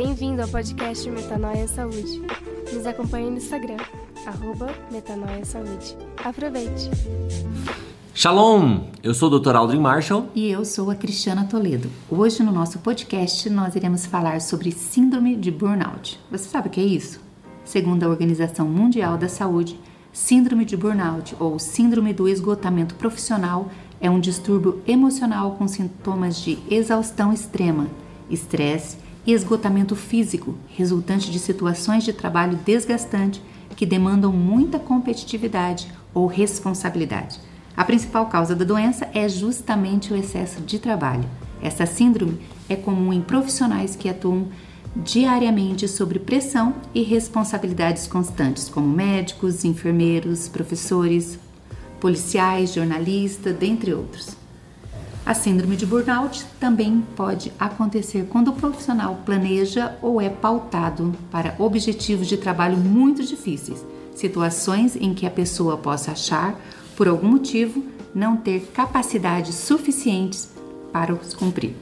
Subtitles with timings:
[0.00, 2.22] Bem-vindo ao podcast Metanoia Saúde.
[2.72, 3.78] Nos acompanhe no Instagram,
[4.24, 5.96] arroba Metanoia Saúde.
[6.24, 6.88] Aproveite!
[8.14, 8.84] Shalom!
[9.02, 9.56] Eu sou o Dr.
[9.56, 10.28] Aldrin Marshall.
[10.36, 11.90] E eu sou a Cristiana Toledo.
[12.08, 16.20] Hoje no nosso podcast nós iremos falar sobre síndrome de burnout.
[16.30, 17.20] Você sabe o que é isso?
[17.64, 19.80] Segundo a Organização Mundial da Saúde,
[20.12, 23.68] síndrome de burnout ou síndrome do esgotamento profissional
[24.00, 27.88] é um distúrbio emocional com sintomas de exaustão extrema,
[28.30, 33.42] estresse e esgotamento físico, resultante de situações de trabalho desgastante
[33.76, 37.38] que demandam muita competitividade ou responsabilidade.
[37.76, 41.28] A principal causa da doença é justamente o excesso de trabalho.
[41.60, 42.38] Essa síndrome
[42.70, 44.48] é comum em profissionais que atuam
[44.96, 51.38] diariamente sob pressão e responsabilidades constantes, como médicos, enfermeiros, professores,
[52.00, 54.37] policiais, jornalistas, dentre outros.
[55.28, 61.54] A síndrome de burnout também pode acontecer quando o profissional planeja ou é pautado para
[61.58, 63.84] objetivos de trabalho muito difíceis,
[64.14, 66.58] situações em que a pessoa possa achar
[66.96, 67.84] por algum motivo,
[68.14, 70.48] não ter capacidades suficientes
[70.94, 71.76] para os cumprir.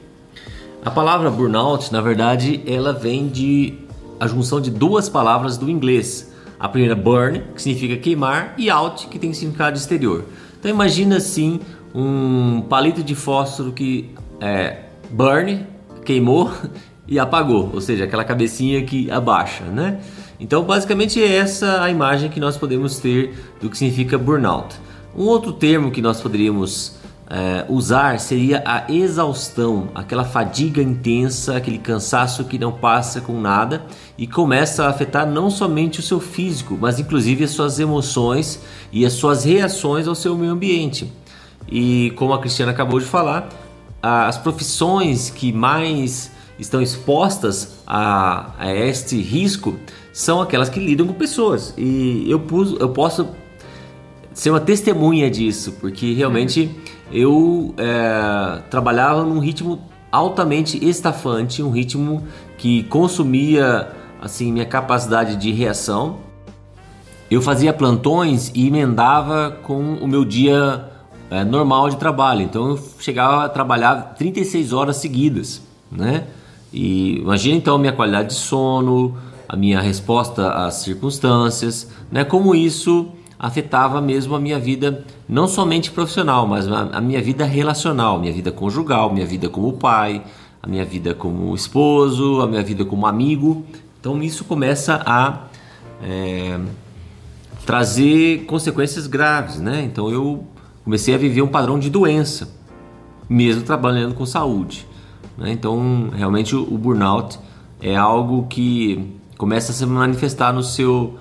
[0.83, 3.75] A palavra burnout, na verdade, ela vem de
[4.19, 6.33] a junção de duas palavras do inglês.
[6.59, 10.25] A primeira burn, que significa queimar, e out, que tem significado exterior.
[10.59, 11.61] Então imagina assim
[11.93, 15.65] um palito de fósforo que é, burn,
[16.05, 16.51] queimou
[17.07, 19.99] e apagou, ou seja, aquela cabecinha que abaixa, né?
[20.39, 24.75] Então basicamente é essa a imagem que nós podemos ter do que significa burnout.
[25.15, 26.97] Um outro termo que nós poderíamos
[27.29, 33.85] é, usar seria a exaustão, aquela fadiga intensa, aquele cansaço que não passa com nada
[34.17, 39.05] e começa a afetar não somente o seu físico, mas inclusive as suas emoções e
[39.05, 41.11] as suas reações ao seu meio ambiente.
[41.67, 43.49] E como a Cristiana acabou de falar,
[44.01, 49.77] as profissões que mais estão expostas a, a este risco
[50.11, 51.73] são aquelas que lidam com pessoas.
[51.77, 53.27] E eu, pus, eu posso
[54.33, 56.71] ser uma testemunha disso, porque realmente
[57.11, 59.81] eu é, trabalhava num ritmo
[60.11, 62.23] altamente estafante, um ritmo
[62.57, 63.89] que consumia
[64.21, 66.19] assim minha capacidade de reação.
[67.29, 70.96] Eu fazia plantões e emendava com o meu dia
[71.29, 75.61] é, normal de trabalho, então eu chegava a trabalhar 36 horas seguidas,
[75.91, 76.25] né?
[76.71, 79.17] E imagina então a minha qualidade de sono,
[79.47, 82.23] a minha resposta às circunstâncias, né?
[82.23, 88.19] Como isso afetava mesmo a minha vida, não somente profissional, mas a, minha vida relacional,
[88.19, 90.23] minha vida conjugal, minha vida como pai,
[90.61, 93.65] a minha vida como esposo, a minha vida como amigo.
[93.99, 95.43] Então isso começa a
[96.01, 96.59] é,
[97.65, 99.83] trazer consequências graves, né?
[99.83, 100.45] Então eu
[100.87, 102.47] comecei a viver um padrão de doença,
[103.27, 104.87] mesmo trabalhando com saúde.
[105.37, 105.51] Né?
[105.51, 107.37] Então realmente o, burnout
[107.81, 111.15] é algo que começa a se manifestar no seu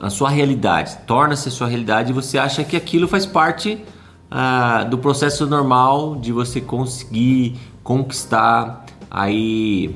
[0.00, 3.78] a sua realidade, torna-se a sua realidade e você acha que aquilo faz parte
[4.28, 9.94] ah, do processo normal de você conseguir conquistar aí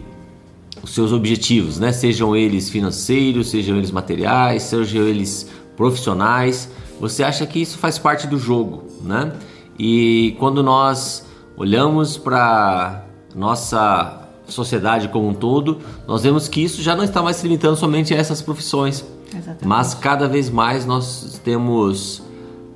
[0.80, 1.90] os seus objetivos, né?
[1.90, 6.70] Sejam eles financeiros, sejam eles materiais, sejam eles profissionais.
[7.00, 9.32] Você acha que isso faz parte do jogo, né?
[9.78, 16.94] E quando nós olhamos para nossa sociedade como um todo, nós vemos que isso já
[16.94, 19.66] não está mais se limitando somente a essas profissões Exatamente.
[19.66, 22.22] Mas cada vez mais nós temos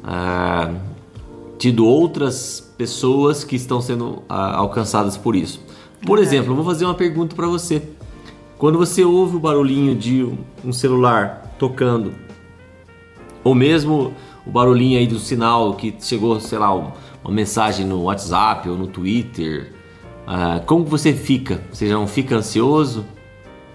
[0.03, 0.73] ah,
[1.59, 5.61] tido outras pessoas que estão sendo ah, alcançadas por isso.
[6.05, 7.83] Por exemplo, eu vou fazer uma pergunta para você.
[8.59, 10.29] Quando você ouve o barulhinho de
[10.65, 12.13] um celular tocando,
[13.43, 14.13] ou mesmo
[14.51, 16.93] o barulhinho aí do sinal que chegou, sei lá, uma
[17.29, 19.73] mensagem no WhatsApp ou no Twitter,
[20.27, 21.63] ah, como você fica?
[21.73, 23.07] Você já não fica ansioso?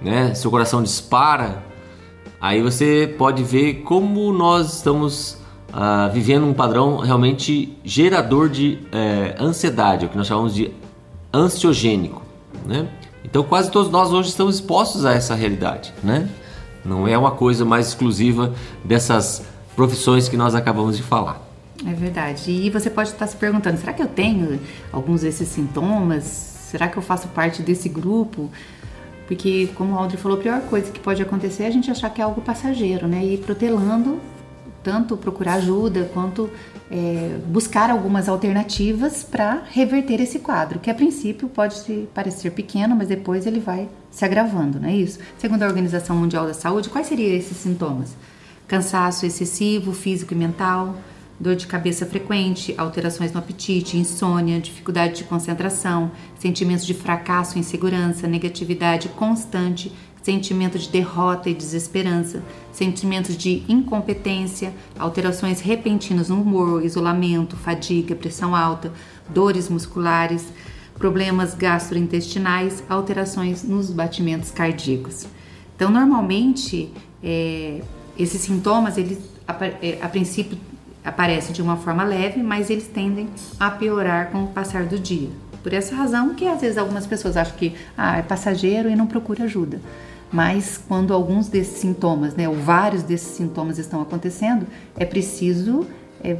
[0.02, 0.34] Né?
[0.34, 1.64] Seu coração dispara?
[2.42, 5.38] Aí você pode ver como nós estamos
[5.70, 10.72] uh, vivendo um padrão realmente gerador de é, ansiedade, o que nós chamamos de
[11.34, 12.22] ansiogênico,
[12.66, 12.88] né?
[13.24, 16.30] Então quase todos nós hoje estamos expostos a essa realidade, né?
[16.84, 18.54] Não é uma coisa mais exclusiva
[18.84, 19.44] dessas
[19.76, 21.42] profissões que nós acabamos de falar.
[21.86, 22.52] É verdade.
[22.52, 24.60] E você pode estar se perguntando: será que eu tenho
[24.92, 26.24] alguns desses sintomas?
[26.24, 28.50] Será que eu faço parte desse grupo?
[29.28, 32.10] Porque, como o Audrey falou, a pior coisa que pode acontecer é a gente achar
[32.12, 33.26] que é algo passageiro, né?
[33.26, 34.20] E protelando,
[34.84, 36.50] tanto procurar ajuda quanto
[36.92, 43.08] é, buscar algumas alternativas para reverter esse quadro, que a princípio pode parecer pequeno, mas
[43.08, 45.20] depois ele vai se agravando, não é isso?
[45.40, 48.16] Segundo a Organização Mundial da Saúde, quais seriam esses sintomas?
[48.68, 50.96] Cansaço excessivo, físico e mental,
[51.40, 58.28] dor de cabeça frequente, alterações no apetite, insônia, dificuldade de concentração, sentimentos de fracasso, insegurança,
[58.28, 59.92] negatividade constante,
[60.24, 62.42] sentimento de derrota e desesperança,
[62.72, 68.92] sentimentos de incompetência, alterações repentinas no humor, isolamento, fadiga, pressão alta,
[69.30, 70.48] dores musculares,
[70.98, 75.28] problemas gastrointestinais, alterações nos batimentos cardíacos.
[75.76, 76.92] Então, normalmente,
[77.22, 77.82] é,
[78.18, 80.58] esses sintomas, eles a, é, a princípio
[81.04, 83.30] aparecem de uma forma leve, mas eles tendem
[83.60, 85.30] a piorar com o passar do dia.
[85.62, 89.08] Por essa razão que às vezes algumas pessoas acham que ah, é passageiro e não
[89.08, 89.80] procura ajuda.
[90.32, 94.66] Mas quando alguns desses sintomas, né, ou vários desses sintomas estão acontecendo,
[94.98, 95.86] é preciso
[96.24, 96.36] é,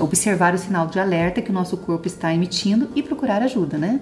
[0.00, 4.00] observar o sinal de alerta que o nosso corpo está emitindo e procurar ajuda, né?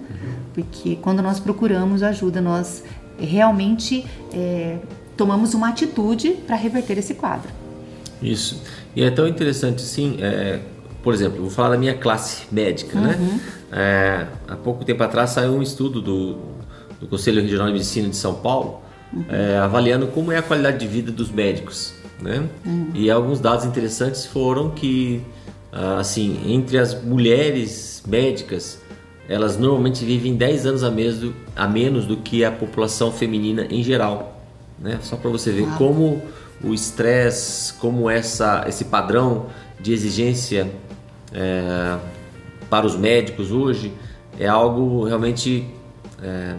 [0.53, 2.83] Porque quando nós procuramos ajuda, nós
[3.19, 4.77] realmente é,
[5.15, 7.49] tomamos uma atitude para reverter esse quadro.
[8.21, 8.61] Isso.
[8.95, 10.59] E é tão interessante assim, é,
[11.03, 13.15] por exemplo, vou falar da minha classe médica, né?
[13.19, 13.25] uhum.
[13.25, 13.39] né?
[13.71, 16.37] É, há pouco tempo atrás saiu um estudo do,
[16.99, 18.85] do Conselho Regional de Medicina de São Paulo
[19.15, 19.25] uhum.
[19.29, 22.47] é, avaliando como é a qualidade de vida dos médicos, né?
[22.65, 22.89] Uhum.
[22.93, 25.21] E alguns dados interessantes foram que,
[25.71, 28.79] ah, assim, entre as mulheres médicas,
[29.27, 33.65] elas normalmente vivem 10 anos a menos do, a menos do que a população feminina
[33.69, 34.34] em geral,
[34.79, 34.99] né?
[35.01, 36.21] Só para você ver como
[36.63, 39.47] o estresse, como essa, esse padrão
[39.79, 40.71] de exigência
[41.33, 41.97] é,
[42.69, 43.93] para os médicos hoje
[44.39, 45.67] é algo realmente
[46.21, 46.55] é,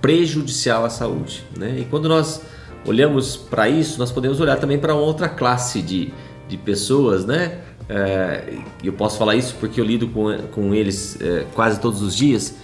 [0.00, 1.44] prejudicial à saúde.
[1.56, 1.80] Né?
[1.80, 2.42] E quando nós
[2.86, 6.12] olhamos para isso, nós podemos olhar também para outra classe de,
[6.48, 7.60] de pessoas, né?
[7.90, 12.14] É, eu posso falar isso porque eu lido com, com eles é, quase todos os
[12.14, 12.54] dias,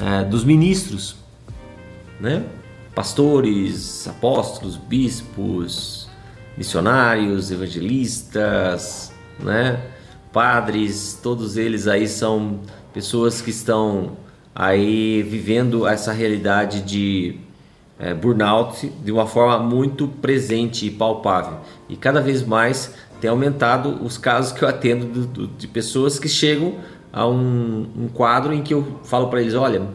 [0.00, 1.16] é, dos ministros,
[2.20, 2.44] né?
[3.00, 6.06] Pastores, apóstolos, bispos,
[6.54, 9.80] missionários, evangelistas, né?
[10.30, 12.60] padres, todos eles aí são
[12.92, 14.18] pessoas que estão
[14.54, 17.38] aí vivendo essa realidade de
[17.98, 21.56] é, burnout de uma forma muito presente e palpável.
[21.88, 26.18] E cada vez mais tem aumentado os casos que eu atendo do, do, de pessoas
[26.18, 26.74] que chegam
[27.10, 29.88] a um, um quadro em que eu falo para eles: olha,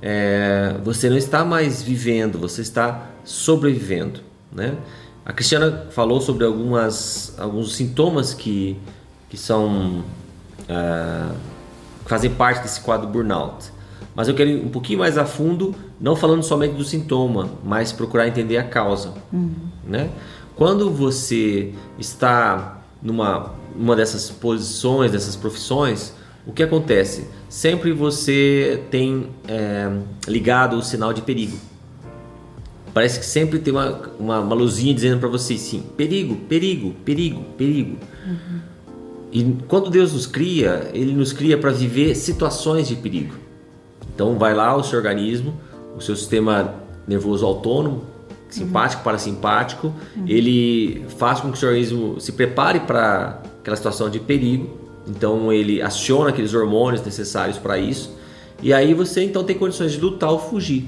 [0.00, 4.20] é, você não está mais vivendo, você está sobrevivendo.
[4.52, 4.76] Né?
[5.24, 8.76] A Cristiana falou sobre algumas, alguns sintomas que,
[9.28, 10.04] que são
[10.68, 11.32] é,
[12.06, 13.70] fazem parte desse quadro burnout.
[14.14, 17.92] Mas eu quero ir um pouquinho mais a fundo, não falando somente do sintoma, mas
[17.92, 19.14] procurar entender a causa.
[19.32, 19.54] Uhum.
[19.84, 20.10] Né?
[20.56, 26.12] Quando você está numa uma dessas posições, dessas profissões,
[26.48, 27.28] o que acontece?
[27.46, 29.92] Sempre você tem é,
[30.26, 31.58] ligado o sinal de perigo.
[32.94, 37.44] Parece que sempre tem uma, uma, uma luzinha dizendo para você sim, perigo, perigo, perigo,
[37.58, 37.98] perigo.
[38.26, 38.60] Uhum.
[39.30, 43.34] E quando Deus nos cria, Ele nos cria para viver situações de perigo.
[44.14, 45.54] Então vai lá o seu organismo,
[45.94, 48.04] o seu sistema nervoso autônomo,
[48.48, 49.04] simpático, uhum.
[49.04, 50.24] parasimpático, uhum.
[50.26, 54.87] ele faz com que o seu organismo se prepare para aquela situação de perigo.
[55.08, 58.16] Então ele aciona aqueles hormônios necessários para isso.
[58.62, 60.86] E aí você então tem condições de lutar ou fugir.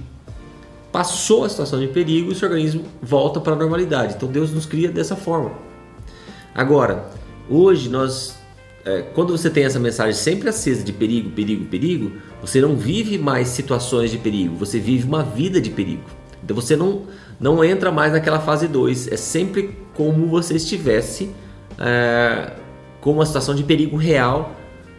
[0.93, 4.15] Passou a situação de perigo, o seu organismo volta para a normalidade.
[4.17, 5.53] Então Deus nos cria dessa forma.
[6.55, 7.11] Agora,
[7.49, 8.41] hoje nós
[8.85, 13.19] é, quando você tem essa mensagem sempre acesa de perigo, perigo, perigo, você não vive
[13.19, 16.03] mais situações de perigo, você vive uma vida de perigo.
[16.43, 17.03] Então você não,
[17.39, 21.31] não entra mais naquela fase 2, é sempre como você estivesse
[21.79, 22.53] é,
[23.01, 24.53] com uma situação de perigo real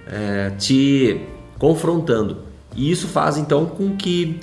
[0.08, 1.22] é, te
[1.58, 2.38] confrontando.
[2.76, 4.40] E isso faz então com que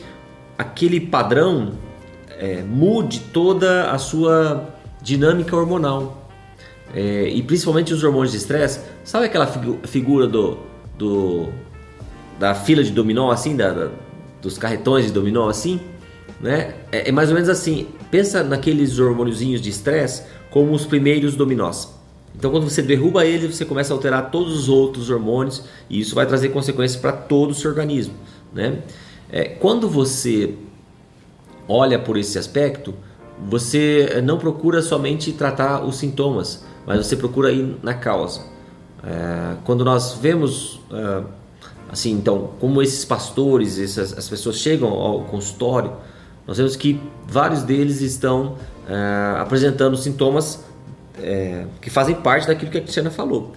[0.56, 1.72] aquele padrão
[2.38, 4.68] é, mude toda a sua
[5.02, 6.28] dinâmica hormonal.
[6.94, 8.80] É, e principalmente os hormônios de estresse.
[9.04, 10.58] Sabe aquela figu figura do,
[10.96, 11.48] do
[12.38, 13.90] da fila de dominó assim, da, da,
[14.40, 15.80] dos carretões de dominó assim?
[16.40, 16.74] Né?
[16.92, 17.88] É, é, mais ou menos assim.
[18.10, 21.97] Pensa naqueles hormôniozinhos de estresse como os primeiros dominós.
[22.38, 26.14] Então, quando você derruba eles, você começa a alterar todos os outros hormônios e isso
[26.14, 28.14] vai trazer consequências para todo o seu organismo.
[28.54, 28.78] Né?
[29.28, 30.54] É, quando você
[31.66, 32.94] olha por esse aspecto,
[33.44, 38.42] você não procura somente tratar os sintomas, mas você procura ir na causa.
[39.02, 41.22] É, quando nós vemos é,
[41.90, 45.90] assim, então, como esses pastores, essas as pessoas chegam ao consultório,
[46.46, 48.54] nós vemos que vários deles estão
[48.88, 50.67] é, apresentando sintomas
[51.22, 53.52] é, que fazem parte daquilo que a Cristiana falou.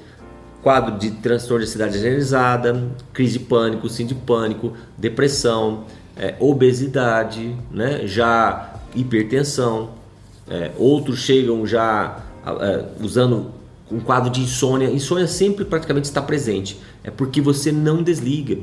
[0.61, 7.55] Quadro de transtorno de ansiedade generalizada, crise de pânico, sim de pânico, depressão, é, obesidade,
[7.71, 8.01] né?
[8.05, 9.89] já hipertensão.
[10.47, 13.51] É, outros chegam já é, usando
[13.91, 14.89] um quadro de insônia.
[14.89, 16.79] Insônia sempre praticamente está presente.
[17.03, 18.57] É porque você não desliga,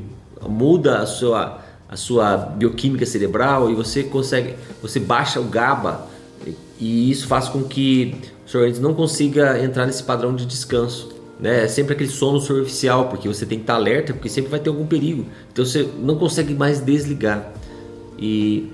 [0.47, 6.07] muda a sua, a sua bioquímica cerebral e você consegue, você baixa o GABA
[6.79, 11.09] e isso faz com que o seu organismo não consiga entrar nesse padrão de descanso.
[11.39, 11.65] Né?
[11.65, 14.69] É sempre aquele sono superficial, porque você tem que estar alerta, porque sempre vai ter
[14.69, 15.25] algum perigo.
[15.51, 17.51] Então você não consegue mais desligar.
[18.17, 18.71] E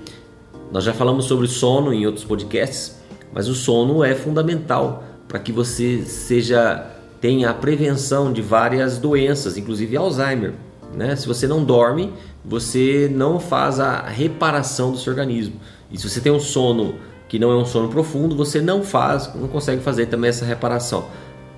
[0.72, 2.96] nós já falamos sobre sono em outros podcasts,
[3.32, 9.56] mas o sono é fundamental para que você seja tenha a prevenção de várias doenças,
[9.56, 10.52] inclusive Alzheimer.
[10.94, 11.16] Né?
[11.16, 12.12] Se você não dorme,
[12.44, 15.56] você não faz a reparação do seu organismo.
[15.90, 16.94] E se você tem um sono
[17.28, 21.06] que não é um sono profundo, você não faz, não consegue fazer também essa reparação.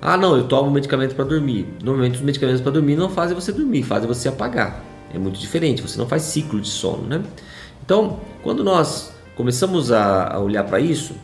[0.00, 1.66] Ah, não, eu tomo medicamento para dormir.
[1.82, 4.82] Normalmente os medicamentos para dormir não fazem você dormir, fazem você apagar.
[5.12, 7.22] É muito diferente, você não faz ciclo de sono, né?
[7.84, 11.14] Então, quando nós começamos a, olhar para isso,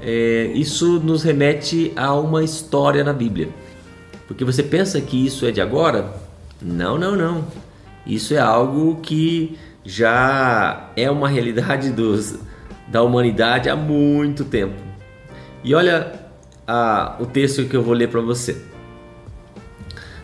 [0.00, 3.48] é, isso nos remete a uma história na Bíblia.
[4.28, 6.14] Porque você pensa que isso é de agora?
[6.62, 7.44] Não, não, não.
[8.06, 12.38] Isso é algo que já é uma realidade dos,
[12.90, 14.74] da humanidade há muito tempo.
[15.62, 16.12] E olha
[16.66, 18.60] a, o texto que eu vou ler para você.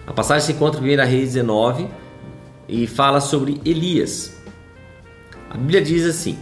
[0.06, 1.88] A passagem se encontra em 1 Reis 19
[2.68, 4.36] e fala sobre Elias.
[5.50, 6.38] A Bíblia diz assim: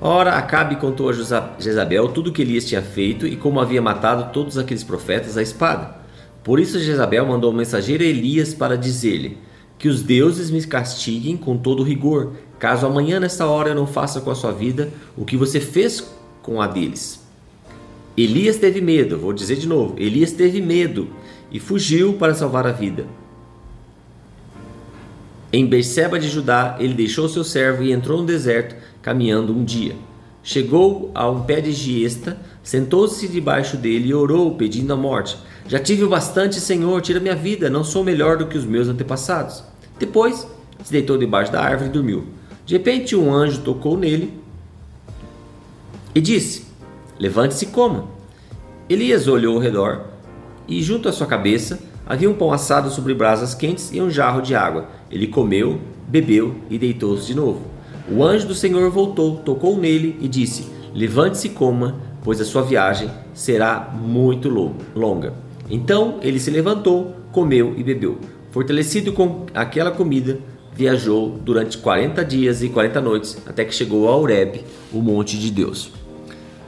[0.00, 1.12] Ora, Acabe contou a
[1.58, 5.42] Jezabel tudo o que Elias tinha feito e como havia matado todos aqueles profetas à
[5.42, 5.96] espada.
[6.44, 9.38] Por isso Jezabel mandou um mensageiro a Elias para dizer-lhe:
[9.78, 14.20] Que os deuses me castiguem com todo rigor, caso amanhã nesta hora eu não faça
[14.20, 17.22] com a sua vida o que você fez com a deles.
[18.16, 21.08] Elias teve medo, vou dizer de novo: Elias teve medo
[21.52, 23.06] e fugiu para salvar a vida.
[25.52, 29.94] Em Berseba de Judá, ele deixou seu servo e entrou no deserto, caminhando um dia.
[30.42, 35.38] Chegou a um pé de giesta, sentou-se debaixo dele e orou, pedindo a morte.
[35.68, 38.88] Já tive o bastante, Senhor, tira minha vida, não sou melhor do que os meus
[38.88, 39.62] antepassados.
[39.98, 40.48] Depois,
[40.82, 42.24] se deitou debaixo da árvore e dormiu.
[42.64, 44.32] De repente, um anjo tocou nele
[46.14, 46.64] e disse:
[47.18, 48.06] Levante-se e coma.
[48.88, 50.04] Elias olhou ao redor
[50.66, 54.40] e, junto à sua cabeça, havia um pão assado sobre brasas quentes e um jarro
[54.40, 54.86] de água.
[55.10, 57.60] Ele comeu, bebeu e deitou-se de novo.
[58.10, 62.62] O anjo do Senhor voltou, tocou nele e disse: Levante-se e coma, pois a sua
[62.62, 64.48] viagem será muito
[64.94, 65.47] longa.
[65.70, 68.18] Então ele se levantou, comeu e bebeu.
[68.50, 70.38] Fortalecido com aquela comida,
[70.72, 75.50] viajou durante 40 dias e 40 noites até que chegou a Horeb, o monte de
[75.50, 75.90] Deus.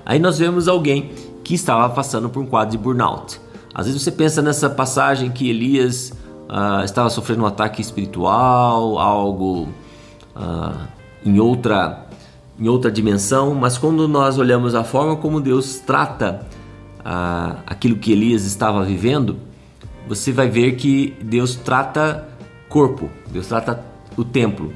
[0.04, 1.11] Aí nós vemos alguém
[1.45, 3.40] que estava passando por um quadro de burnout.
[3.75, 6.12] Às vezes você pensa nessa passagem que Elias
[6.49, 9.69] uh, estava sofrendo um ataque espiritual, algo
[10.37, 10.88] uh,
[11.25, 12.07] em outra
[12.59, 16.47] em outra dimensão, mas quando nós olhamos a forma como Deus trata
[17.00, 19.37] uh, aquilo que Elias estava vivendo,
[20.09, 22.28] você vai ver que Deus trata
[22.69, 23.85] corpo, Deus trata
[24.16, 24.73] o templo.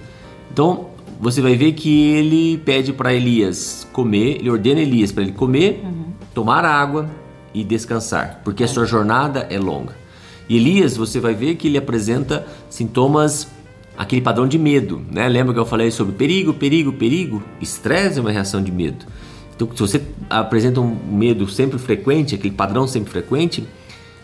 [0.52, 0.88] Então
[1.20, 5.80] você vai ver que ele pede para Elias comer, ele ordena Elias para ele comer,
[5.84, 6.04] uhum.
[6.34, 7.08] tomar água
[7.52, 9.94] e descansar, porque a sua jornada é longa.
[10.48, 13.48] E Elias, você vai ver que ele apresenta sintomas,
[13.96, 15.28] aquele padrão de medo, né?
[15.28, 17.42] Lembra que eu falei sobre perigo, perigo, perigo?
[17.60, 19.06] Estresse é uma reação de medo.
[19.54, 23.66] Então, se você apresenta um medo sempre frequente, aquele padrão sempre frequente,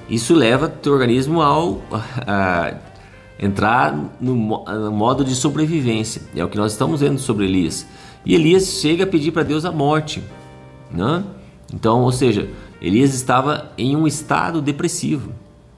[0.08, 1.80] isso leva teu organismo ao
[2.26, 2.74] a,
[3.38, 6.22] entrar no, no, modo de sobrevivência.
[6.34, 7.86] É o que nós estamos vendo sobre Elias.
[8.24, 10.22] E Elias chega a pedir para Deus a morte,
[10.90, 11.24] né?
[11.72, 12.48] Então, ou seja,
[12.82, 15.32] Elias estava em um estado depressivo.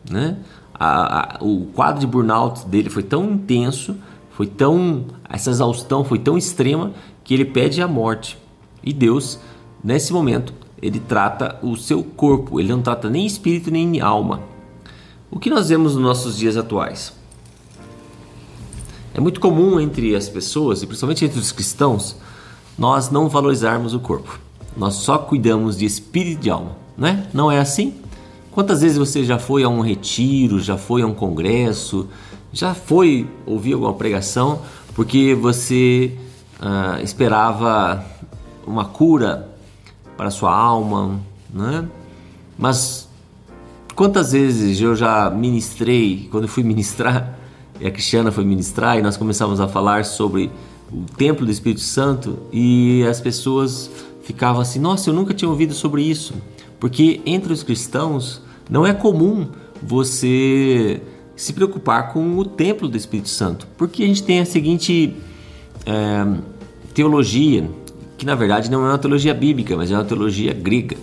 [0.09, 0.39] Né?
[0.75, 3.97] A, o quadro de burnout dele foi tão intenso,
[4.31, 6.93] foi tão essa exaustão foi tão extrema
[7.23, 8.39] que ele pede a morte.
[8.83, 9.39] E Deus,
[9.83, 14.41] nesse momento, ele trata o seu corpo, ele não trata nem espírito nem alma.
[15.31, 17.13] O que nós vemos nos nossos dias atuais?
[19.15, 22.17] É muito comum entre as pessoas, e principalmente entre os cristãos,
[22.77, 24.41] nós não valorizarmos o corpo.
[24.77, 27.27] Nós só cuidamos de espírito e de alma, né?
[27.33, 27.95] Não é assim?
[28.51, 32.09] Quantas vezes você já foi a um retiro, já foi a um congresso,
[32.53, 34.61] já foi ouvir alguma pregação
[34.95, 36.17] porque você
[36.61, 38.05] ah, esperava
[38.67, 39.49] uma cura
[40.17, 41.21] para sua alma,
[41.53, 41.87] né?
[42.59, 43.09] Mas
[43.95, 47.39] quantas vezes eu já ministrei, quando eu fui ministrar,
[47.81, 50.51] e a Cristiana foi ministrar e nós começamos a falar sobre
[50.93, 53.91] o templo do Espírito Santo e as pessoas
[54.23, 56.35] ficavam assim: "Nossa, eu nunca tinha ouvido sobre isso".
[56.79, 59.49] Porque entre os cristãos não é comum
[59.83, 61.03] você
[61.35, 65.17] se preocupar com o templo do Espírito Santo, porque a gente tem a seguinte
[65.85, 66.27] é,
[66.95, 67.69] teologia,
[68.23, 70.97] que na verdade não é uma teologia bíblica, mas é uma teologia grega.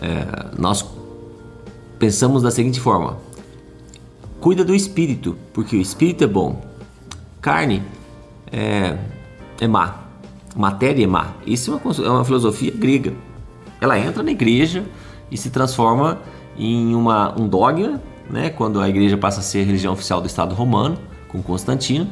[0.00, 0.84] É, nós
[2.00, 3.16] pensamos da seguinte forma:
[4.40, 6.60] cuida do espírito, porque o espírito é bom.
[7.40, 7.80] Carne
[8.50, 8.98] é,
[9.60, 10.00] é má,
[10.56, 11.32] matéria é má.
[11.46, 13.14] Isso é uma, é uma filosofia grega.
[13.80, 14.84] Ela entra na igreja
[15.30, 16.18] e se transforma
[16.58, 20.26] em uma, um dogma, né, quando a igreja passa a ser a religião oficial do
[20.26, 22.10] Estado romano, com Constantino,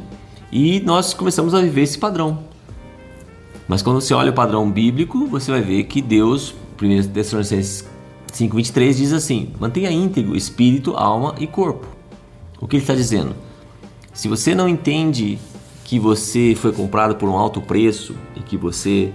[0.53, 2.50] e nós começamos a viver esse padrão.
[3.71, 7.89] Mas quando você olha o padrão bíblico, você vai ver que Deus, 1 Tessalonicenses
[8.33, 11.87] 5,23 diz assim: mantenha íntegro espírito, alma e corpo.
[12.61, 13.33] O que ele está dizendo?
[14.13, 15.39] Se você não entende
[15.85, 19.13] que você foi comprado por um alto preço e que você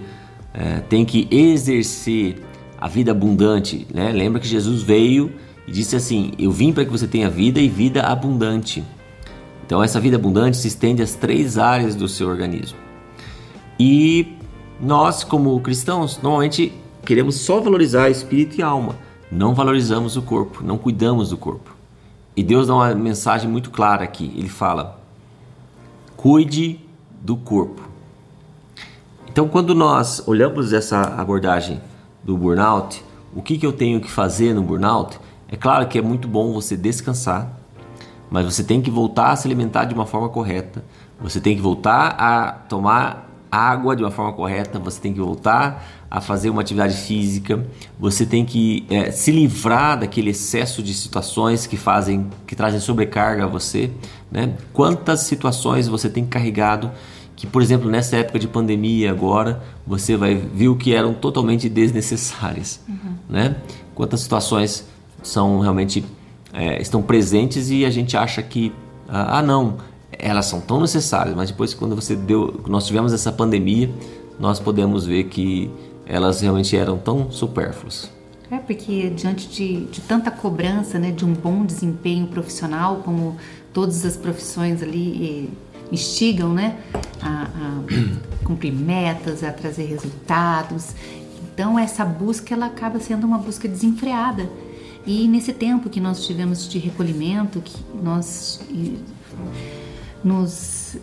[0.54, 2.42] é, tem que exercer
[2.78, 4.10] a vida abundante, né?
[4.10, 5.32] lembra que Jesus veio
[5.68, 8.82] e disse assim: Eu vim para que você tenha vida e vida abundante.
[9.66, 12.86] Então, essa vida abundante se estende às três áreas do seu organismo.
[13.78, 14.35] E
[14.80, 16.72] nós, como cristãos, normalmente
[17.04, 18.94] queremos só valorizar espírito e alma
[19.30, 21.74] não valorizamos o corpo, não cuidamos do corpo.
[22.36, 24.32] E Deus dá uma mensagem muito clara aqui.
[24.36, 25.00] Ele fala:
[26.16, 26.80] cuide
[27.20, 27.82] do corpo.
[29.28, 31.80] Então, quando nós olhamos essa abordagem
[32.22, 33.04] do burnout,
[33.34, 35.18] o que, que eu tenho que fazer no burnout?
[35.48, 37.50] É claro que é muito bom você descansar,
[38.30, 40.84] mas você tem que voltar a se alimentar de uma forma correta.
[41.20, 44.78] Você tem que voltar a tomar água de uma forma correta.
[44.78, 47.66] Você tem que voltar a fazer uma atividade física,
[47.98, 53.44] você tem que é, se livrar daquele excesso de situações que fazem, que trazem sobrecarga
[53.44, 53.90] a você,
[54.30, 54.54] né?
[54.72, 56.90] Quantas situações você tem carregado
[57.34, 62.80] que, por exemplo, nessa época de pandemia agora, você vai viu que eram totalmente desnecessárias,
[62.88, 63.14] uhum.
[63.28, 63.56] né?
[63.94, 64.86] Quantas situações
[65.22, 66.04] são realmente
[66.52, 68.72] é, estão presentes e a gente acha que
[69.08, 69.76] ah, ah não,
[70.18, 73.90] elas são tão necessárias, mas depois quando você deu, nós tivemos essa pandemia,
[74.38, 75.70] nós podemos ver que
[76.06, 78.10] elas realmente eram tão supérfluas.
[78.50, 83.36] É, porque diante de, de tanta cobrança, né, de um bom desempenho profissional, como
[83.72, 86.76] todas as profissões ali eh, instigam, né,
[87.20, 87.82] a, a
[88.46, 90.94] cumprir metas, a trazer resultados.
[91.42, 94.48] Então essa busca ela acaba sendo uma busca desenfreada.
[95.04, 98.60] E nesse tempo que nós tivemos de recolhimento, que nós
[100.24, 100.96] nos,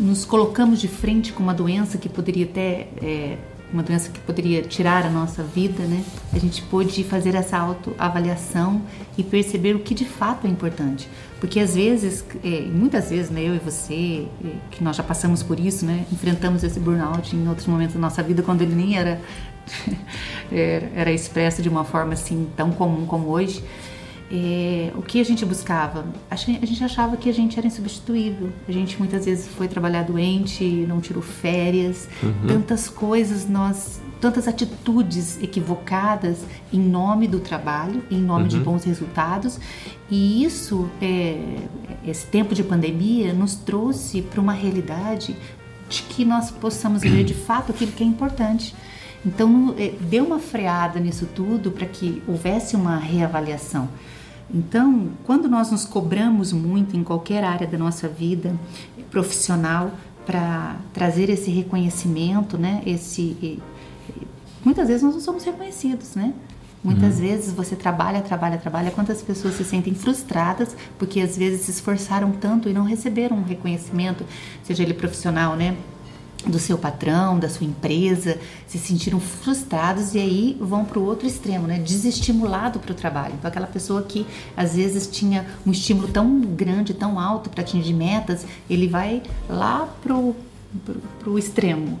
[0.00, 3.38] nos colocamos de frente com uma doença que poderia até é,
[3.72, 6.04] uma doença que poderia tirar a nossa vida, né?
[6.32, 8.82] A gente pôde fazer essa autoavaliação
[9.18, 11.08] e perceber o que de fato é importante.
[11.40, 15.42] Porque às vezes, é, muitas vezes, né, eu e você, é, que nós já passamos
[15.42, 16.06] por isso, né?
[16.12, 19.20] Enfrentamos esse burnout em outros momentos da nossa vida, quando ele nem era,
[20.50, 23.62] era, era expresso de uma forma assim tão comum como hoje.
[24.30, 26.04] É, o que a gente buscava?
[26.28, 28.50] A gente achava que a gente era insubstituível.
[28.68, 32.46] A gente muitas vezes foi trabalhar doente, não tirou férias, uhum.
[32.48, 38.48] tantas coisas nós, tantas atitudes equivocadas em nome do trabalho, em nome uhum.
[38.48, 39.60] de bons resultados.
[40.10, 41.38] E isso, é,
[42.04, 45.36] esse tempo de pandemia, nos trouxe para uma realidade
[45.88, 48.74] de que nós possamos ver de fato aquilo que é importante.
[49.24, 53.88] Então, é, deu uma freada nisso tudo para que houvesse uma reavaliação.
[54.52, 58.54] Então, quando nós nos cobramos muito em qualquer área da nossa vida
[59.10, 59.92] profissional
[60.24, 62.82] para trazer esse reconhecimento, né?
[62.86, 63.60] Esse
[64.64, 66.32] muitas vezes nós não somos reconhecidos, né?
[66.82, 67.22] Muitas uhum.
[67.22, 68.90] vezes você trabalha, trabalha, trabalha.
[68.92, 73.42] Quantas pessoas se sentem frustradas porque às vezes se esforçaram tanto e não receberam um
[73.42, 74.24] reconhecimento,
[74.62, 75.76] seja ele profissional, né?
[76.46, 81.26] Do seu patrão, da sua empresa, se sentiram frustrados e aí vão para o outro
[81.26, 81.78] extremo, né?
[81.78, 83.34] Desestimulado para o trabalho.
[83.38, 87.92] Então, aquela pessoa que às vezes tinha um estímulo tão grande, tão alto para atingir
[87.92, 91.98] metas, ele vai lá para o extremo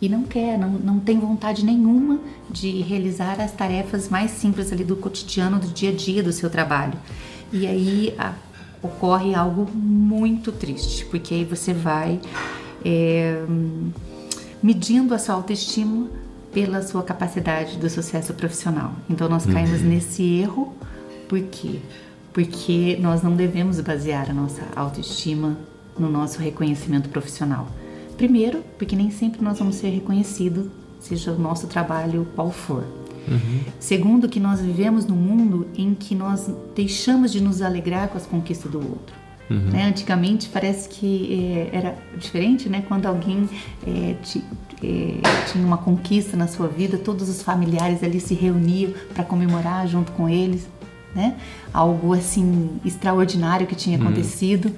[0.00, 4.84] e não quer, não, não tem vontade nenhuma de realizar as tarefas mais simples ali
[4.84, 6.94] do cotidiano, do dia a dia do seu trabalho.
[7.52, 8.34] E aí a,
[8.80, 12.20] ocorre algo muito triste, porque aí você vai
[12.84, 13.42] é,
[14.62, 16.08] medindo a sua autoestima
[16.52, 18.92] pela sua capacidade do sucesso profissional.
[19.08, 19.88] Então nós caímos uhum.
[19.88, 20.74] nesse erro,
[21.28, 21.80] por quê?
[22.32, 25.58] Porque nós não devemos basear a nossa autoestima
[25.98, 27.68] no nosso reconhecimento profissional.
[28.16, 30.66] Primeiro, porque nem sempre nós vamos ser reconhecidos,
[31.00, 32.84] seja o nosso trabalho qual for.
[33.28, 33.60] Uhum.
[33.78, 38.26] Segundo, que nós vivemos num mundo em que nós deixamos de nos alegrar com as
[38.26, 39.14] conquistas do outro.
[39.50, 39.70] Uhum.
[39.70, 39.84] Né?
[39.84, 42.84] Antigamente parece que é, era diferente, né?
[42.86, 43.48] Quando alguém
[43.86, 44.44] é, te,
[44.82, 49.86] é, tinha uma conquista na sua vida, todos os familiares ali se reuniam para comemorar
[49.86, 50.68] junto com eles,
[51.14, 51.36] né?
[51.72, 54.06] Algo assim extraordinário que tinha uhum.
[54.06, 54.70] acontecido.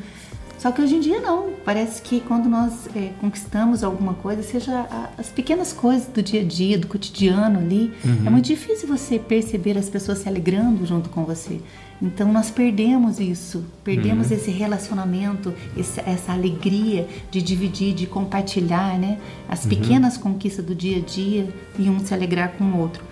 [0.60, 1.54] Só que hoje em dia não.
[1.64, 6.42] Parece que quando nós é, conquistamos alguma coisa, seja a, as pequenas coisas do dia
[6.42, 8.26] a dia, do cotidiano ali, uhum.
[8.26, 11.60] é muito difícil você perceber as pessoas se alegrando junto com você.
[12.02, 14.36] Então nós perdemos isso, perdemos uhum.
[14.36, 19.18] esse relacionamento, essa alegria de dividir, de compartilhar, né?
[19.48, 19.70] As uhum.
[19.70, 23.04] pequenas conquistas do dia a dia e um se alegrar com o outro.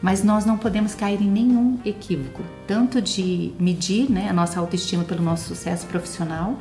[0.00, 5.04] Mas nós não podemos cair em nenhum equívoco, tanto de medir né, a nossa autoestima
[5.04, 6.58] pelo nosso sucesso profissional,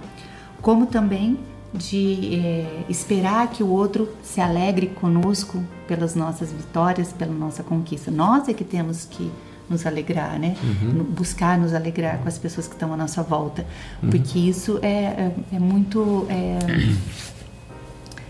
[0.61, 1.39] como também
[1.73, 8.11] de é, esperar que o outro se alegre conosco pelas nossas vitórias, pela nossa conquista.
[8.11, 9.31] Nós é que temos que
[9.71, 10.55] nos alegrar, né?
[10.61, 11.03] Uhum.
[11.03, 13.65] Buscar nos alegrar com as pessoas que estão à nossa volta,
[14.03, 14.09] uhum.
[14.09, 16.59] porque isso é, é, é muito é,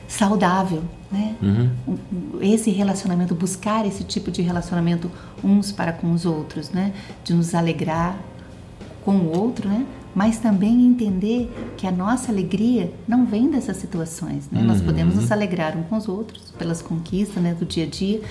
[0.08, 1.36] saudável, né?
[1.42, 1.70] Uhum.
[2.42, 5.10] Esse relacionamento, buscar esse tipo de relacionamento
[5.44, 6.94] uns para com os outros, né?
[7.24, 8.18] De nos alegrar
[9.04, 9.86] com o outro, né?
[10.14, 14.60] Mas também entender que a nossa alegria não vem dessas situações, né?
[14.60, 14.68] Uhum.
[14.68, 17.54] Nós podemos nos alegrar uns com os outros pelas conquistas, né?
[17.54, 18.22] Do dia a dia,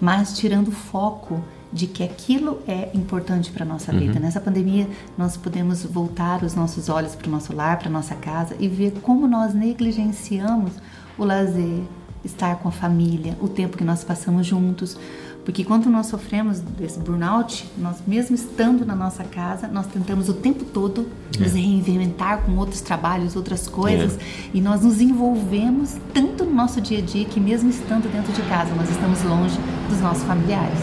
[0.00, 4.14] mas tirando o foco de que aquilo é importante para nossa vida.
[4.14, 4.20] Uhum.
[4.20, 8.56] Nessa pandemia, nós podemos voltar os nossos olhos para o nosso lar, para nossa casa
[8.58, 10.72] e ver como nós negligenciamos
[11.16, 11.82] o lazer,
[12.24, 14.98] estar com a família, o tempo que nós passamos juntos.
[15.44, 20.34] Porque quando nós sofremos desse burnout, nós mesmo estando na nossa casa, nós tentamos o
[20.34, 21.42] tempo todo é.
[21.42, 24.20] nos reinventar com outros trabalhos, outras coisas, é.
[24.52, 28.42] e nós nos envolvemos tanto no nosso dia a dia que mesmo estando dentro de
[28.42, 30.78] casa, nós estamos longe dos nossos familiares.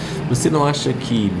[0.00, 0.03] É.
[0.34, 1.32] Você não acha que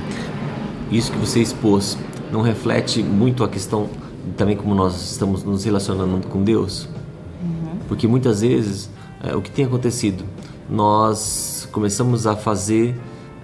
[0.88, 1.98] isso que você expôs
[2.30, 3.90] não reflete muito a questão
[4.36, 6.88] também como nós estamos nos relacionando com Deus?
[7.88, 8.88] Porque muitas vezes
[9.20, 10.24] é, o que tem acontecido?
[10.70, 12.94] Nós começamos a fazer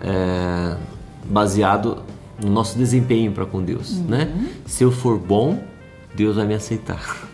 [0.00, 0.76] é,
[1.24, 2.04] baseado
[2.40, 4.04] no nosso desempenho para com Deus, uhum.
[4.04, 4.32] né?
[4.64, 5.64] Se eu for bom,
[6.14, 7.28] Deus vai me aceitar.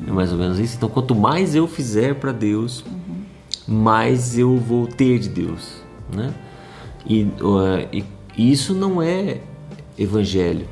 [0.00, 0.08] Uhum.
[0.08, 0.74] É mais ou menos isso.
[0.76, 3.76] Então, quanto mais eu fizer para Deus, uhum.
[3.80, 5.76] mais eu vou ter de Deus,
[6.12, 6.34] né?
[7.06, 8.04] E, uh, e,
[8.36, 9.40] isso não é
[9.98, 10.66] evangelho,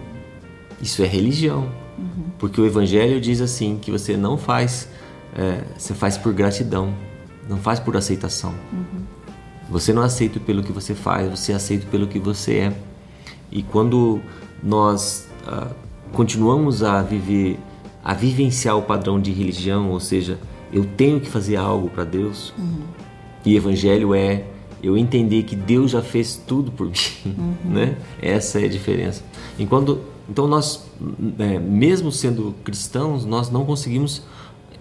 [0.81, 1.69] isso é religião.
[1.99, 2.25] Uhum.
[2.39, 4.89] Porque o evangelho diz assim que você não faz
[5.39, 6.93] é, você faz por gratidão,
[7.49, 8.55] não faz por aceitação.
[8.73, 9.05] Uhum.
[9.71, 12.73] Você não aceita pelo que você faz, você aceita pelo que você é.
[13.51, 14.21] E quando
[14.63, 15.69] nós ah,
[16.13, 17.59] continuamos a viver,
[18.03, 20.39] a vivenciar o padrão de religião, ou seja,
[20.73, 22.81] eu tenho que fazer algo para Deus, uhum.
[23.45, 24.45] e Evangelho é
[24.83, 26.93] eu entender que Deus já fez tudo por mim,
[27.27, 27.55] uhum.
[27.65, 27.97] né?
[28.21, 29.23] Essa é a diferença.
[29.59, 30.89] Enquanto, então nós,
[31.39, 34.23] é, mesmo sendo cristãos, nós não conseguimos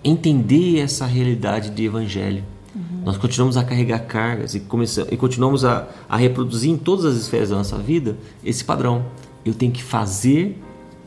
[0.04, 2.44] entender essa realidade de evangelho.
[2.76, 3.02] Uhum.
[3.06, 7.18] Nós continuamos a carregar cargas e, começamos, e continuamos a, a reproduzir em todas as
[7.18, 9.06] esferas da nossa vida esse padrão.
[9.44, 10.62] Eu tenho que fazer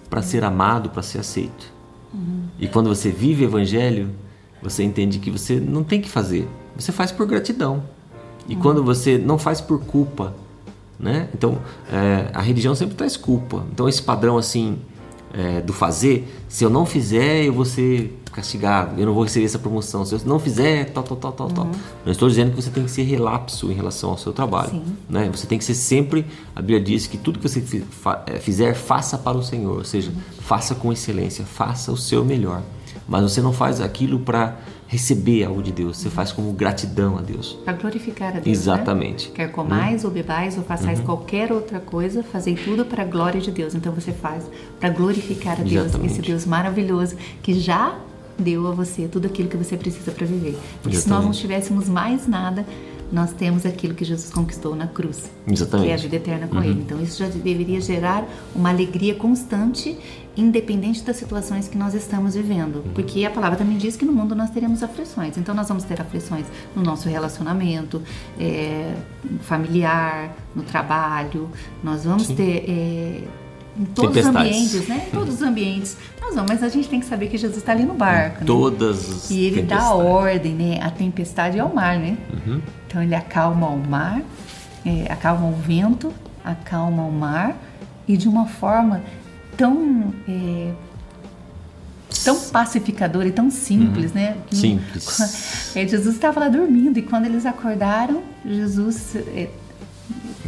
[0.08, 1.72] para ser amado, para ser aceito.
[2.12, 2.42] Uhum.
[2.58, 4.10] E quando você vive o evangelho,
[4.60, 7.82] você entende que você não tem que fazer, você faz por gratidão.
[8.48, 8.60] E uhum.
[8.60, 10.34] quando você não faz por culpa,
[10.98, 11.28] né?
[11.34, 11.58] Então,
[11.90, 13.64] é, a religião sempre traz culpa.
[13.72, 14.78] Então, esse padrão assim
[15.32, 19.46] é, do fazer, se eu não fizer, eu vou ser castigado, eu não vou receber
[19.46, 20.04] essa promoção.
[20.04, 21.54] Se eu não fizer, tal, tal, tal, tal, uhum.
[21.54, 21.66] tal.
[22.04, 24.70] Não estou dizendo que você tem que ser relapso em relação ao seu trabalho.
[24.70, 24.84] Sim.
[25.08, 25.28] Né?
[25.32, 27.84] Você tem que ser sempre, a Bíblia diz que tudo que você
[28.26, 29.78] é, fizer, faça para o Senhor.
[29.78, 30.16] Ou seja, uhum.
[30.40, 32.62] faça com excelência, faça o seu melhor.
[33.10, 37.20] Mas você não faz aquilo para receber algo de Deus, você faz como gratidão a
[37.20, 37.58] Deus.
[37.64, 38.46] Para glorificar a Deus.
[38.46, 38.52] Né?
[38.52, 39.28] Exatamente.
[39.28, 39.34] Né?
[39.34, 40.08] Quer comais uhum.
[40.08, 41.04] ou bebais ou façais uhum.
[41.04, 43.74] qualquer outra coisa, fazei tudo para a glória de Deus.
[43.74, 44.44] Então você faz
[44.78, 46.12] para glorificar a Deus, Exatamente.
[46.12, 47.98] esse Deus maravilhoso que já
[48.38, 50.56] deu a você tudo aquilo que você precisa para viver.
[50.80, 51.02] Porque Exatamente.
[51.02, 52.64] se nós não tivéssemos mais nada,
[53.12, 55.86] nós temos aquilo que Jesus conquistou na cruz, Exatamente.
[55.86, 56.64] que é a vida eterna com uhum.
[56.64, 56.80] Ele.
[56.80, 59.98] Então isso já deveria gerar uma alegria constante,
[60.36, 62.76] independente das situações que nós estamos vivendo.
[62.76, 62.92] Uhum.
[62.94, 65.36] Porque a palavra também diz que no mundo nós teremos aflições.
[65.36, 68.02] Então nós vamos ter aflições no nosso relacionamento
[68.38, 68.94] é,
[69.40, 71.48] familiar, no trabalho.
[71.82, 72.36] Nós vamos Sim.
[72.36, 73.22] ter é,
[73.78, 75.06] em todos os ambientes, né?
[75.08, 75.96] Em todos os ambientes.
[76.20, 78.38] Nós vamos, mas a gente tem que saber que Jesus está ali no barco.
[78.38, 78.46] Em né?
[78.46, 80.80] todas as E ele dá ordem, né?
[80.82, 82.16] A tempestade é o mar, né?
[82.32, 82.60] Uhum.
[82.86, 84.22] Então ele acalma o mar,
[84.84, 86.12] é, acalma o vento,
[86.44, 87.56] acalma o mar
[88.06, 89.02] e de uma forma
[89.60, 90.72] tão é,
[92.24, 94.16] tão pacificadora e tão simples, uhum.
[94.16, 94.36] né?
[94.50, 95.50] Simples.
[95.72, 99.48] É, Jesus estava lá dormindo e quando eles acordaram, Jesus é,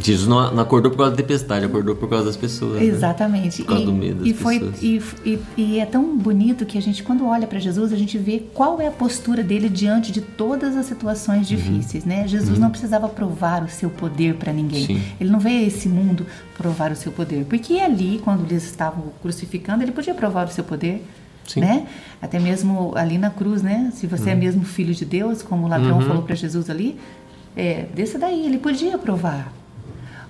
[0.01, 2.81] Jesus não, não, acordou por causa da tempestade, acordou por causa das pessoas.
[2.81, 2.85] Né?
[2.85, 3.61] Exatamente.
[3.61, 3.65] Né?
[3.65, 4.81] Por causa e, do medo das e foi, pessoas.
[4.81, 8.17] E, e, e, é tão bonito que a gente, quando olha para Jesus, a gente
[8.17, 11.55] vê qual é a postura dele diante de todas as situações uhum.
[11.57, 12.27] difíceis, né?
[12.27, 12.63] Jesus uhum.
[12.63, 14.85] não precisava provar o seu poder para ninguém.
[14.85, 15.01] Sim.
[15.19, 16.25] Ele não veio a esse mundo
[16.57, 17.45] provar o seu poder.
[17.45, 21.05] Porque ali, quando eles estavam crucificando, ele podia provar o seu poder.
[21.47, 21.59] Sim.
[21.59, 21.87] né?
[22.21, 23.91] Até mesmo ali na cruz, né?
[23.93, 24.39] Se você é uhum.
[24.39, 26.01] é mesmo filho de Deus, como o ladrão uhum.
[26.01, 26.97] falou para Jesus ali,
[27.55, 29.51] é, desça daí, ele podia provar.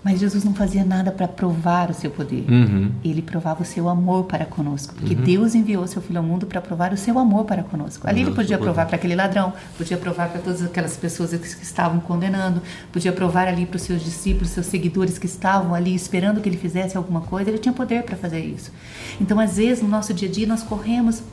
[0.03, 2.45] Mas Jesus não fazia nada para provar o seu poder.
[2.49, 2.91] Uhum.
[3.05, 4.93] Ele provava o seu amor para conosco.
[4.93, 5.21] Porque uhum.
[5.21, 8.05] Deus enviou seu Filho ao mundo para provar o seu amor para conosco.
[8.05, 11.63] Ali ele podia provar para aquele ladrão, podia provar para todas aquelas pessoas que, que
[11.63, 16.41] estavam condenando, podia provar ali para os seus discípulos, seus seguidores que estavam ali esperando
[16.41, 17.49] que ele fizesse alguma coisa.
[17.49, 18.73] Ele tinha poder para fazer isso.
[19.21, 21.23] Então, às vezes, no nosso dia a dia, nós corremos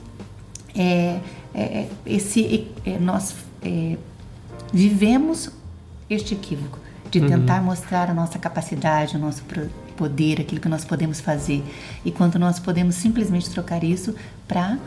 [0.76, 1.18] é,
[1.52, 3.96] é, é esse, é, nós é,
[4.72, 5.50] vivemos
[6.10, 6.78] este equívoco
[7.10, 7.28] de uhum.
[7.28, 9.42] tentar mostrar a nossa capacidade, o nosso
[9.96, 11.62] poder, aquilo que nós podemos fazer.
[12.04, 14.14] E quando nós podemos simplesmente trocar isso
[14.46, 14.78] para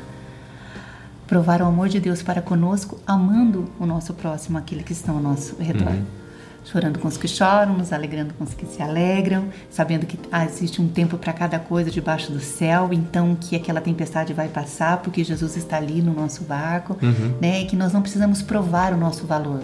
[1.27, 5.19] provar o amor de Deus para conosco, amando o nosso próximo, aquele que está ao
[5.19, 5.93] nosso redor.
[5.93, 6.05] Uhum.
[6.65, 10.45] Chorando com os que choram, nos alegrando com os que se alegram, sabendo que ah,
[10.45, 14.97] existe um tempo para cada coisa debaixo do céu, então que aquela tempestade vai passar
[14.99, 17.37] porque Jesus está ali no nosso barco, uhum.
[17.41, 17.63] né?
[17.63, 19.61] E que nós não precisamos provar o nosso valor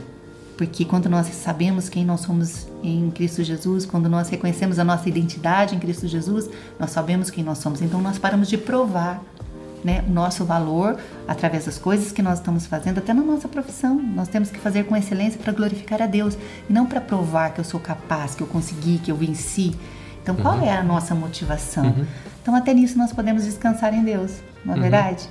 [0.59, 5.07] porque quando nós sabemos quem nós somos em Cristo Jesus, quando nós reconhecemos a nossa
[5.07, 7.81] identidade em Cristo Jesus, nós sabemos quem nós somos.
[7.81, 9.23] Então nós paramos de provar
[9.85, 13.95] né, o nosso valor através das coisas que nós estamos fazendo, até na nossa profissão.
[13.97, 16.37] Nós temos que fazer com excelência para glorificar a Deus,
[16.69, 19.73] e não para provar que eu sou capaz, que eu consegui, que eu venci.
[20.21, 20.65] Então, qual uhum.
[20.65, 21.85] é a nossa motivação?
[21.85, 22.05] Uhum.
[22.41, 24.81] Então, até nisso nós podemos descansar em Deus, não é uhum.
[24.81, 25.29] verdade?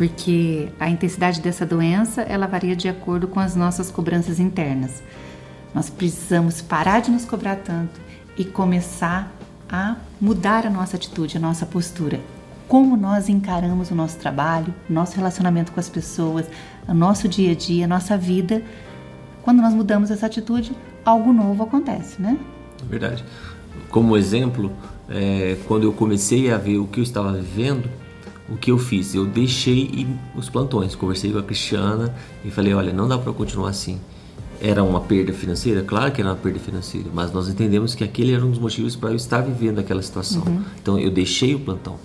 [0.00, 5.02] Porque a intensidade dessa doença ela varia de acordo com as nossas cobranças internas.
[5.74, 8.00] Nós precisamos parar de nos cobrar tanto
[8.34, 9.30] e começar
[9.68, 12.18] a mudar a nossa atitude, a nossa postura.
[12.66, 16.46] Como nós encaramos o nosso trabalho, o nosso relacionamento com as pessoas,
[16.88, 18.62] o nosso dia a dia, a nossa vida.
[19.42, 20.72] Quando nós mudamos essa atitude,
[21.04, 22.38] algo novo acontece, né?
[22.88, 23.22] Verdade.
[23.90, 24.72] Como exemplo,
[25.10, 27.99] é, quando eu comecei a ver o que eu estava vivendo,
[28.50, 29.14] o que eu fiz?
[29.14, 32.12] Eu deixei os plantões, conversei com a Cristiana
[32.44, 33.98] e falei: olha, não dá para continuar assim.
[34.60, 35.82] Era uma perda financeira?
[35.82, 38.94] Claro que era uma perda financeira, mas nós entendemos que aquele era um dos motivos
[38.94, 40.42] para eu estar vivendo aquela situação.
[40.46, 40.62] Uhum.
[40.82, 41.96] Então eu deixei o plantão.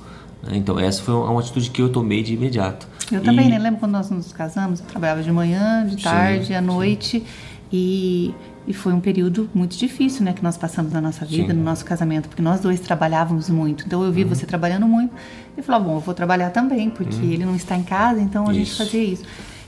[0.41, 0.55] Né?
[0.55, 2.87] Então essa foi uma atitude que eu tomei de imediato.
[3.11, 3.23] Eu e...
[3.23, 3.59] também, né?
[3.59, 4.79] Lembro quando nós nos casamos?
[4.79, 7.19] Eu trabalhava de manhã, de tarde, sim, à noite.
[7.19, 7.25] Sim.
[7.73, 8.33] E
[8.67, 11.59] e foi um período muito difícil, né, que nós passamos na nossa vida, Sim.
[11.59, 13.85] no nosso casamento, porque nós dois trabalhávamos muito.
[13.85, 14.29] Então eu vi uhum.
[14.29, 15.13] você trabalhando muito
[15.57, 17.31] e falava, bom, eu vou trabalhar também, porque uhum.
[17.31, 18.59] ele não está em casa, então a isso.
[18.59, 19.23] gente fazia isso.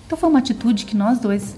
[0.05, 1.57] Então foi uma atitude que nós dois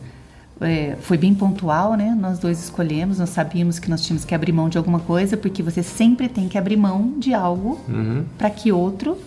[0.62, 2.16] é, foi bem pontual, né?
[2.20, 5.64] Nós dois escolhemos, nós sabíamos que nós tínhamos que abrir mão de alguma coisa, porque
[5.64, 8.26] você sempre tem que abrir mão de algo uhum.
[8.38, 9.18] para que outro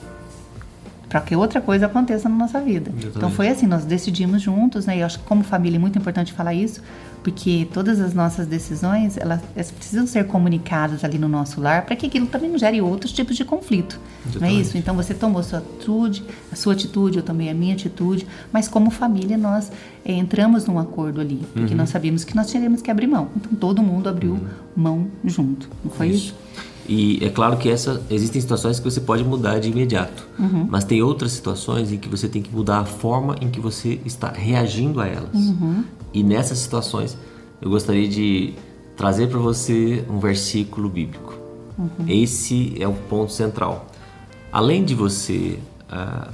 [1.08, 2.90] para que outra coisa aconteça na nossa vida.
[3.14, 4.96] Então foi assim, nós decidimos juntos, né?
[4.96, 6.80] E eu acho que como família é muito importante falar isso,
[7.22, 11.94] porque todas as nossas decisões elas, elas precisam ser comunicadas ali no nosso lar para
[11.96, 14.40] que aquilo também não gere outros tipos de conflito, Exatamente.
[14.40, 14.76] não é isso?
[14.76, 18.90] Então você tomou sua atitude, a sua atitude, eu tomei a minha atitude, mas como
[18.90, 19.70] família nós
[20.04, 21.78] é, entramos num acordo ali, porque uhum.
[21.78, 24.48] nós sabíamos que nós teríamos que abrir mão, então todo mundo abriu uhum.
[24.76, 26.26] mão junto, não foi isso?
[26.26, 26.72] isso?
[26.88, 30.66] E é claro que essa, existem situações que você pode mudar de imediato, uhum.
[30.68, 34.00] mas tem outras situações em que você tem que mudar a forma em que você
[34.04, 35.32] está reagindo a elas.
[35.34, 35.84] Uhum.
[36.12, 37.16] E nessas situações,
[37.60, 38.54] eu gostaria de
[38.96, 41.34] trazer para você um versículo bíblico.
[41.78, 42.06] Uhum.
[42.06, 43.86] Esse é o ponto central.
[44.52, 45.58] Além de você
[45.90, 46.30] uh,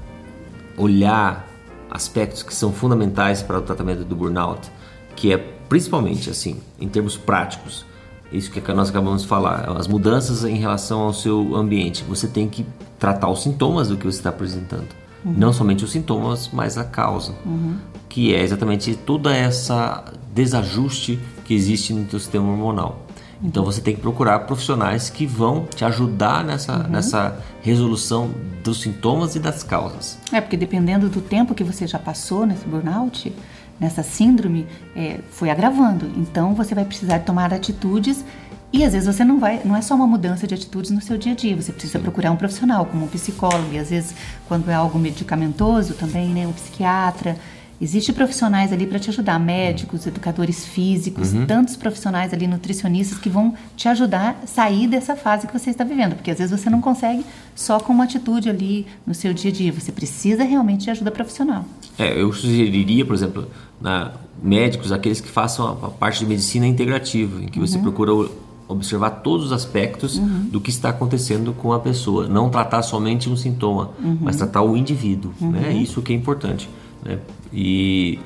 [0.77, 1.49] olhar
[1.91, 4.69] aspectos que são fundamentais para o tratamento do burnout,
[5.15, 7.87] que é principalmente assim, em termos práticos,
[8.33, 12.05] isso que nós acabamos de falar, as mudanças em relação ao seu ambiente.
[12.05, 12.67] Você tem que
[12.99, 14.89] tratar os sintomas do que você está apresentando.
[15.25, 15.35] Uhum.
[15.37, 17.33] Não somente os sintomas, mas a causa.
[17.47, 23.07] Uhum que é exatamente toda essa desajuste que existe no teu sistema hormonal.
[23.43, 26.89] Então você tem que procurar profissionais que vão te ajudar nessa, uhum.
[26.89, 28.31] nessa resolução
[28.65, 30.19] dos sintomas e das causas.
[30.33, 33.33] É, porque dependendo do tempo que você já passou nesse burnout,
[33.79, 34.67] nessa síndrome,
[34.97, 36.11] é, foi agravando.
[36.17, 38.25] Então você vai precisar tomar atitudes
[38.73, 41.17] e às vezes você não vai, não é só uma mudança de atitudes no seu
[41.17, 44.15] dia a dia, você precisa procurar um profissional, como um psicólogo, e às vezes
[44.47, 47.37] quando é algo medicamentoso também, né, um psiquiatra.
[47.81, 51.47] Existem profissionais ali para te ajudar, médicos, educadores físicos, uhum.
[51.47, 55.85] tantos profissionais ali, nutricionistas, que vão te ajudar a sair dessa fase que você está
[55.85, 56.17] vivendo.
[56.17, 59.55] Porque às vezes você não consegue só com uma atitude ali no seu dia a
[59.55, 59.73] dia.
[59.73, 61.65] Você precisa realmente de ajuda profissional.
[61.97, 63.49] É, eu sugeriria, por exemplo,
[63.81, 64.13] na,
[64.43, 67.83] médicos, aqueles que façam a, a, parte de medicina integrativa, em que você uhum.
[67.83, 68.29] procura
[68.69, 70.49] observar todos os aspectos uhum.
[70.51, 72.29] do que está acontecendo com a pessoa.
[72.29, 74.19] Não tratar somente um sintoma, uhum.
[74.21, 75.33] mas tratar o indivíduo.
[75.41, 75.73] Né?
[75.73, 76.69] Isso que é importante.
[77.05, 77.19] Né?
[77.53, 78.19] E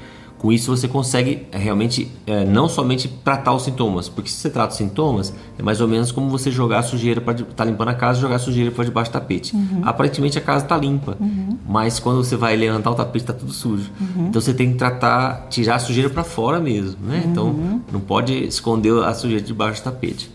[0.42, 4.50] Com isso você consegue é, realmente é, não somente tratar os sintomas, porque se você
[4.50, 7.90] trata os sintomas, é mais ou menos como você jogar a sujeira para tá limpando
[7.90, 9.54] a casa, jogar a sujeira para debaixo do tapete.
[9.54, 9.82] Uhum.
[9.84, 11.56] Aparentemente a casa está limpa, uhum.
[11.64, 13.88] mas quando você vai levantar o tapete está tudo sujo.
[14.00, 14.26] Uhum.
[14.30, 17.22] Então você tem que tratar, tirar a sujeira para fora mesmo, né?
[17.24, 17.80] Então uhum.
[17.92, 20.28] não pode esconder a sujeira debaixo do tapete,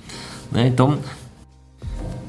[0.50, 0.68] né?
[0.68, 1.00] Então,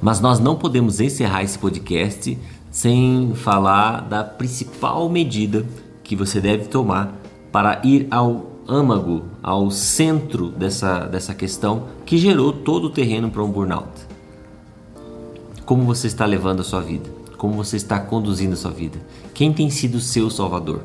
[0.02, 2.36] mas nós não podemos encerrar esse podcast
[2.72, 5.64] sem falar da principal medida
[6.08, 7.14] que você deve tomar
[7.52, 13.42] para ir ao âmago, ao centro dessa, dessa questão que gerou todo o terreno para
[13.44, 13.90] um burnout.
[15.66, 17.10] Como você está levando a sua vida?
[17.36, 18.98] Como você está conduzindo a sua vida?
[19.34, 20.80] Quem tem sido seu salvador?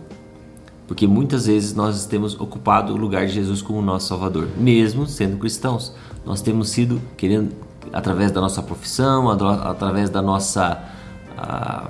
[0.87, 5.37] Porque muitas vezes nós temos ocupado o lugar de Jesus como nosso salvador, mesmo sendo
[5.37, 5.93] cristãos.
[6.25, 7.55] Nós temos sido querendo
[7.93, 10.83] através da nossa profissão, através da nossa
[11.37, 11.89] uh,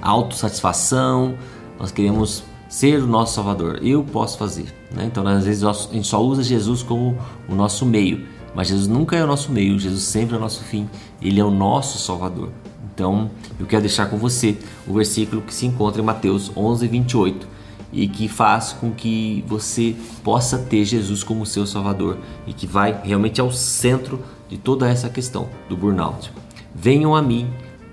[0.00, 1.34] autossatisfação,
[1.78, 3.80] nós queremos ser o nosso Salvador.
[3.82, 4.66] Eu posso fazer.
[4.90, 5.04] Né?
[5.06, 7.16] Então, às vezes, a gente só usa Jesus como
[7.48, 10.64] o nosso meio, mas Jesus nunca é o nosso meio, Jesus sempre é o nosso
[10.64, 10.88] fim.
[11.20, 12.50] Ele é o nosso Salvador.
[12.94, 17.56] Então, eu quero deixar com você o versículo que se encontra em Mateus 11, 28
[17.92, 23.00] e que faz com que você possa ter Jesus como seu Salvador e que vai
[23.04, 26.32] realmente ao centro de toda essa questão do burnout.
[26.74, 27.50] Venham a mim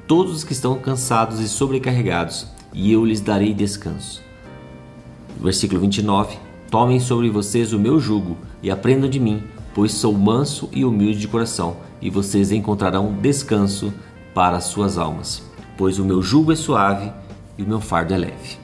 [0.07, 4.21] todos os que estão cansados e sobrecarregados, e eu lhes darei descanso.
[5.39, 6.38] Versículo 29:
[6.69, 11.19] Tomem sobre vocês o meu jugo e aprendam de mim, pois sou manso e humilde
[11.19, 13.93] de coração, e vocês encontrarão descanso
[14.33, 15.43] para as suas almas,
[15.77, 17.12] pois o meu jugo é suave
[17.57, 18.57] e o meu fardo é leve.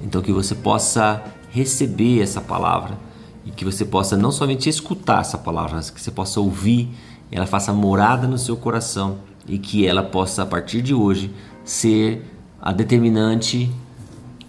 [0.00, 2.98] Então que você possa receber essa palavra
[3.44, 6.90] e que você possa não somente escutar essa palavra, mas que você possa ouvir,
[7.30, 11.32] ela faça morada no seu coração e que ela possa a partir de hoje
[11.64, 13.70] ser a determinante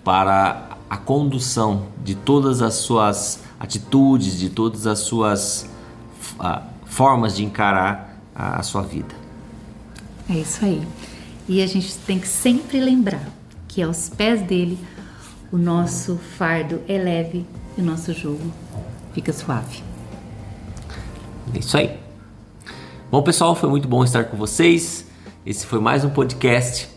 [0.04, 5.70] para a condução de todas as suas atitudes, de todas as suas
[6.39, 9.13] uh, formas de encarar a, a sua vida.
[10.30, 10.86] É isso aí.
[11.48, 13.28] E a gente tem que sempre lembrar
[13.67, 14.78] que aos pés dele
[15.52, 17.46] o nosso fardo é leve
[17.78, 18.52] e o nosso jugo
[19.13, 19.82] fica suave.
[21.54, 21.98] É isso aí.
[23.10, 25.06] Bom, pessoal, foi muito bom estar com vocês.
[25.46, 26.97] Esse foi mais um podcast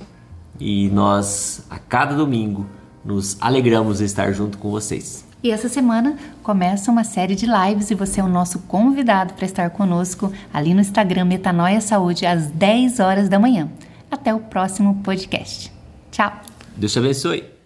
[0.60, 2.66] e nós, a cada domingo,
[3.04, 5.24] nos alegramos de estar junto com vocês.
[5.42, 9.46] E essa semana começa uma série de lives e você é o nosso convidado para
[9.46, 13.70] estar conosco ali no Instagram Metanoia Saúde às 10 horas da manhã.
[14.10, 15.72] Até o próximo podcast.
[16.10, 16.32] Tchau.
[16.76, 17.59] Deus te abençoe.